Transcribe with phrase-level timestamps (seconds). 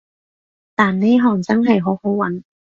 [0.73, 2.41] 但呢行真係好好搵